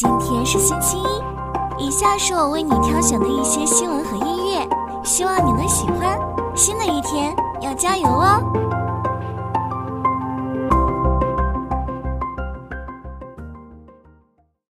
[0.00, 4.64] 今天是星期一，以下是我为你挑选的一些新闻和音乐，
[5.04, 6.16] 希望你能喜欢。
[6.54, 8.40] 新的一天要加油哦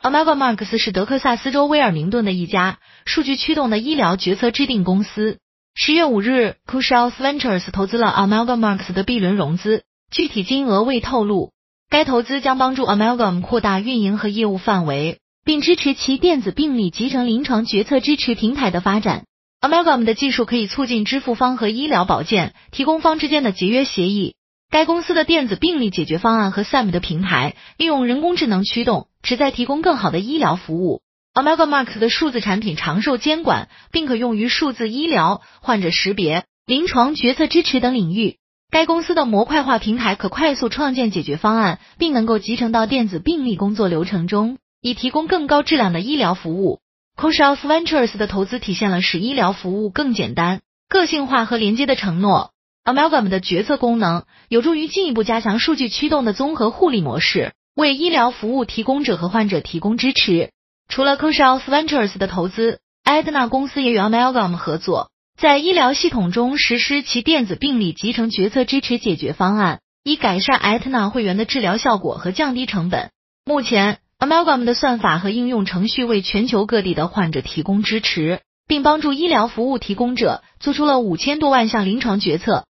[0.00, 5.36] ！Amalgamax 是德克萨斯州威尔明顿的一家数据驱动的医疗决策制定公司。
[5.74, 11.52] 十月五日 c u s h a l s Ventures 投资了 Amalgamax 的 B 轮融资，具体金额未透露。
[11.90, 19.24] 该投资将帮助 Amalgam 扩大运营和业务范围，并支持其电子病历集成临床决策支持平台的发展。
[19.60, 24.36] Amalgam 的技术可以促进支付方和医疗保健提供方之间的节约协议。
[24.70, 31.02] 该公司的电子病历解决方案和 SAM 的平台利用人工智能驱动，旨在提供更好的医疗服务。
[31.34, 38.36] Amalgamax 的数字产品长寿监管，并可用于数字医疗、患者识别、临床决策支持等领域。
[38.70, 46.78] 该公司的模块化平台可快速创建解决方案，并能够集成到电子病历工作流程中，以提供更高质量的医疗服务。
[47.20, 52.52] c o s h a l s Ventures 的投资体现了使医疗服务更简单、个性化和连接的承诺。
[52.84, 60.52] Amalgam 的决策功能有助于进一步加强数据驱动的综合护理模式，为医疗服务提供者和患者提供支持。
[60.88, 65.10] 除了 c o s h a l s Ventures 的投资，Aetna 公司也与 Amalgam 合作。
[65.40, 73.10] 在医疗系统中实施其电子病历集成决策支持解决方案，以改善艾特纳会员的治疗效果和降低成本。
[73.46, 82.66] 目前，Amalgam 的算法和应用程序为全球各地的患者提供支持，并帮助医疗服务提供者做出了五千多万项临床决策。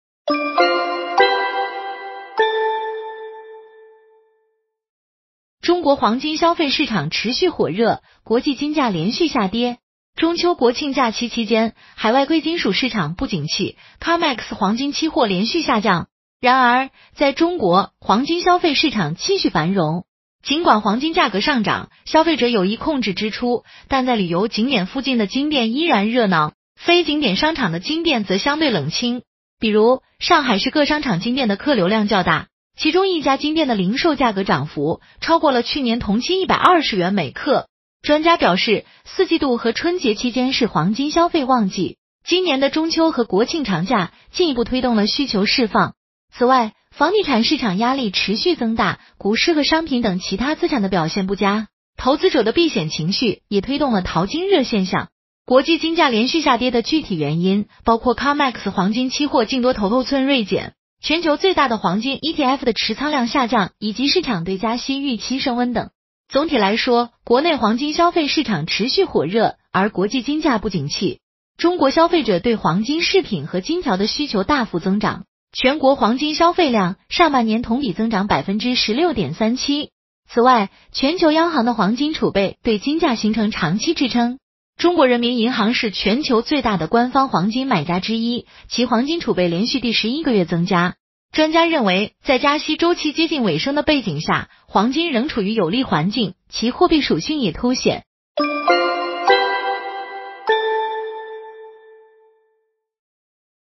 [5.60, 9.80] 中国黄金消费市场持续火热，国际金价连续下跌。
[10.16, 16.08] 中秋国庆假期期间，海外贵金属市场不景气，COMEX 黄金期货连续下降。
[16.42, 20.06] 然而，在中国，黄金消费市场继续繁荣。
[20.44, 29.22] 尽管黄金价格上涨，消费者有意控制支出，但在旅游景点附近的金店依然热闹，非景点商场的金店则相对冷清。
[29.58, 32.48] 比如，上海市各商场金店的客流量较大，
[32.78, 37.68] 其中一家金店的零售价格涨幅超过了去年同期一百二十元每克。
[38.02, 45.94] 专家表示，四季度和春节期间是黄金消费旺季，今年的中秋和国庆长假进一步推动了需求释放。
[46.34, 51.68] 此外，房地产市场压力持续增大，股市和商品等其他资产的表现不佳，
[51.98, 55.10] 投资者的避险情绪也推动了淘金热现象。
[55.46, 65.90] 国际金价连续下跌的具体原因包括 COMEX 黄金期货净多头头寸锐减，全球最大的黄金 ETF 的持仓量下降，以及市场对加息预期升温等。
[66.30, 71.22] 总体来说，国内黄金消费市场持续火热，而国际金价不景气。
[71.58, 79.90] 中国消费者对黄金饰品和金条的需求大幅增长，全国黄金消费量上半年同比增长百分之十六点三七。
[80.30, 84.38] 此外，全球央行的黄金储备对金价形成长期支撑。
[84.78, 90.94] 中国人民银行是全球最大的官方黄金买家之一，其黄金储备连续第十一个月增加。
[91.32, 98.04] 专家认为，在加息周期接近尾声的背景下，黄金仍处于有利环境，其货币属性也凸显。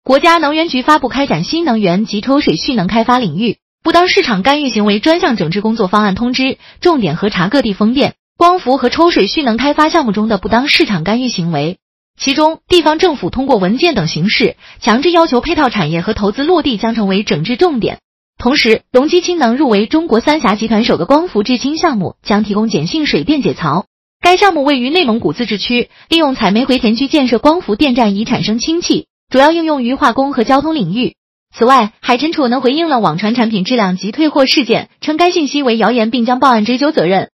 [0.01, 11.79] 国家能源局发布开展新能源及抽水蓄能开发领域不当市场干预行为专项整治工作方案通知，重点核查各地风电、光伏和抽水蓄能开发项目中的不当市场干预行为。
[12.17, 17.99] 其中，地方政府通过文件等形式强制要求配套产业和投资落地，将成为整治重点。
[18.43, 23.85] 同时，隆基氢能入围中国三峡集团首个光伏制氢项目，将提供碱性水电解槽。
[24.19, 31.15] 该项目位于内蒙古自治区，利用采煤回填区建设光伏电站，以产生氢气，主要应用于化工和交通领域。
[31.55, 37.29] 此外，海辰储能回应了网传产品质量及退货事件，称该信息为谣言，并将报案追究责任。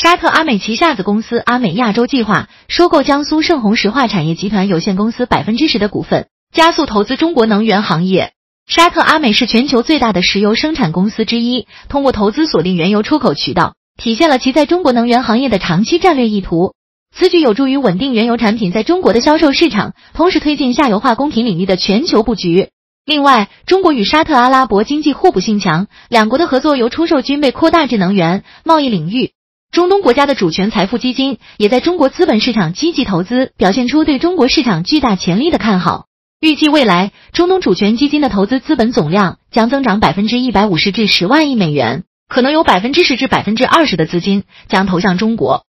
[0.00, 8.32] 沙特阿美旗下子公司阿美亚洲计划收购江苏盛虹石化产业集团有限公司百分之十的股份，加速投资中国能源行业。
[8.68, 16.74] 沙特阿美是全球最大的石油生产公司之一，通过投资锁定原油出口渠道，体现了其在中国能源行业的长期战略意图。
[17.12, 22.68] 此举有助于稳定原油产品在中国的销售市场，同时推进下游化工品领域的全球布局。
[23.04, 29.32] 另外，中国与沙特阿拉伯经济互补性强，两国的合作由出售军备扩大至能源贸易领域。
[29.70, 36.06] 中东国家的主权财富基金也在中国资本市场积极投资，表现出对中国市场巨大潜力的看好。
[36.40, 45.64] 预计未来中东主权基金的投资资本总量将增长百分之一百五十至十万亿美元，可能有百分之十至百分之二十的资金将投向中国。